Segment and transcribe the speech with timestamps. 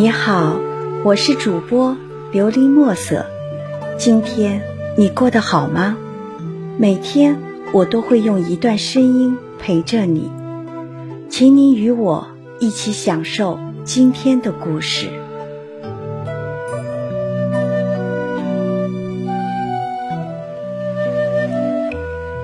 [0.00, 0.56] 你好，
[1.02, 1.96] 我是主播
[2.32, 3.26] 琉璃墨色。
[3.98, 4.62] 今天
[4.96, 5.96] 你过得好吗？
[6.78, 7.36] 每天
[7.72, 10.30] 我都会用一段声音陪着你，
[11.28, 12.28] 请你与我
[12.60, 15.08] 一起享受今天的故事。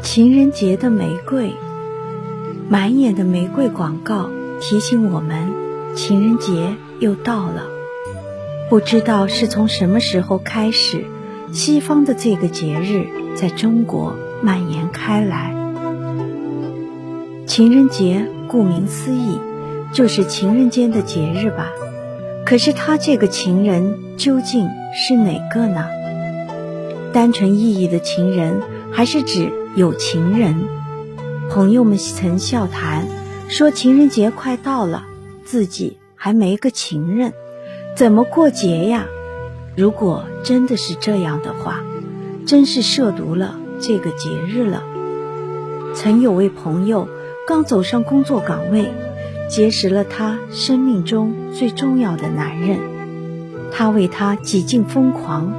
[0.03, 1.53] 情人节的玫瑰，
[2.69, 4.29] 满眼的玫瑰广告
[4.61, 5.55] 提醒我们，
[5.95, 6.77] 情人节。
[7.01, 7.67] 又到了，
[8.71, 11.05] 不知道是从什么时候开始，
[11.53, 15.53] 西方的这个节日在中国蔓延开来。
[17.47, 19.39] 情人节顾名思义，
[19.93, 21.73] 就是情人间的节日吧？
[22.47, 25.85] 可是他这个情人究竟是哪个呢？
[27.13, 30.55] 单纯意义的情人，还是指有情人？
[31.51, 33.07] 朋友们曾笑谈
[33.49, 35.05] 说，情人节快到了，
[35.45, 35.99] 自己。
[36.17, 37.35] 还没个情人，
[37.95, 39.05] 怎么过节呀？
[39.77, 41.85] 如果真的是这样的话，
[42.47, 44.83] 真是涉毒了这个节日了。
[45.95, 47.07] 曾有位朋友
[47.47, 48.91] 刚走上工作岗位，
[49.51, 52.79] 结识了他生命中最重要的男人，
[53.71, 55.53] 他为他几近疯狂，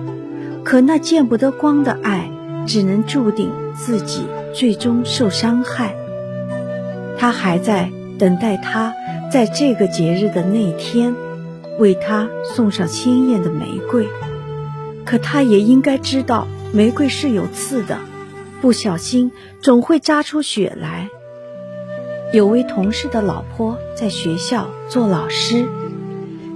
[0.63, 2.31] 可那见不得光的爱，
[2.65, 5.95] 只能注定自己最终受伤害。
[7.19, 8.91] 他还在等待他。
[9.31, 11.13] 在这个节日的那天，
[11.77, 14.07] 为他送上鲜艳的玫瑰。
[15.03, 17.99] 可他也应该知道，玫瑰是有刺的，
[18.61, 21.09] 不小心总会扎出血来。
[22.33, 25.67] 有位同事的老婆在学校做老师，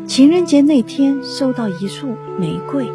[0.08, 2.88] 情人节那天收到一束玫瑰，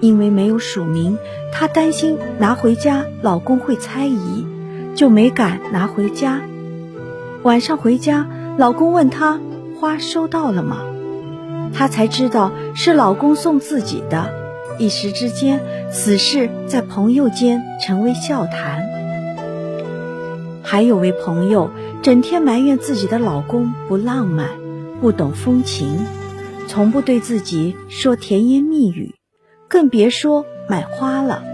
[0.00, 1.18] 因为没有署名，
[1.52, 4.46] 她担心拿回家老公会猜疑，
[4.94, 6.40] 就没敢拿回家。
[7.42, 8.26] 晚上回家。
[8.58, 9.38] 老公问她
[9.80, 10.80] 花收到了吗？
[11.72, 14.34] 她才知道是老公送自己的。
[14.80, 15.60] 一时之间，
[15.92, 18.82] 此事在朋友间成为笑谈。
[20.64, 21.70] 还有位朋友
[22.02, 24.48] 整天埋怨自己的老公不浪漫、
[25.00, 25.96] 不懂风情，
[26.66, 29.14] 从不对自己说甜言蜜语，
[29.68, 31.44] 更别说买花了。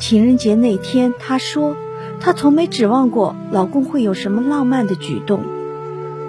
[0.00, 1.76] 情人节那天，她说
[2.20, 5.42] 她从没指望过老公会有什么浪漫的举动。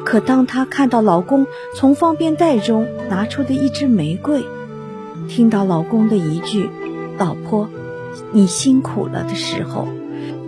[0.09, 4.43] 可当她看到老公从方便袋中拿出的一支玫瑰，
[5.27, 6.67] 听到老公的一句
[7.19, 7.69] “老婆，
[8.31, 9.87] 你辛苦了”的时候，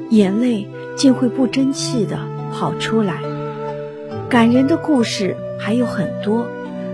[0.10, 2.18] 眼泪竟会不争气的
[2.52, 3.22] 跑出来。
[4.28, 6.48] 感人的故事还有很多，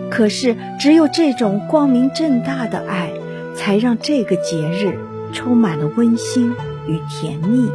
[0.10, 3.14] 可是只有这种光明正大的爱，
[3.56, 5.00] 才让这个节日
[5.32, 6.54] 充满了温馨
[6.86, 7.70] 与甜蜜。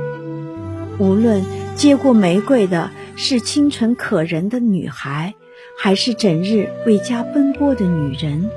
[0.98, 1.42] 无论
[1.76, 2.90] 接过玫瑰的。
[3.16, 5.34] 是清纯可人的女孩，
[5.78, 8.50] 还是整日为家奔波的女人？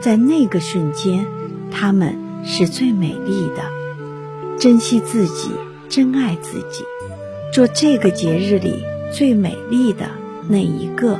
[0.00, 1.26] 在那个瞬间，
[1.70, 3.62] 她们是最美丽的。
[4.58, 5.50] 珍惜自己，
[5.88, 6.84] 珍爱自己，
[7.52, 10.06] 做这个节日里最美丽的
[10.48, 11.18] 那一个。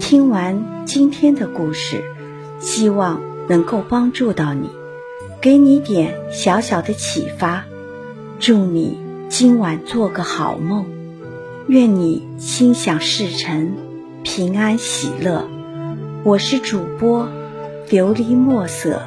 [0.00, 2.02] 听完今天的故事，
[2.60, 4.70] 希望能够帮助到你。
[5.46, 7.64] 给你点小小的启发，
[8.40, 8.98] 祝你
[9.28, 10.86] 今晚做个好梦，
[11.68, 13.70] 愿你心想事成，
[14.24, 15.48] 平安喜乐。
[16.24, 17.28] 我是主播
[17.88, 19.00] 琉璃墨色。